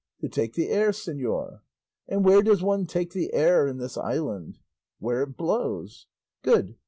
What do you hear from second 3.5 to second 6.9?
in this island?" "Where it blows." "Good!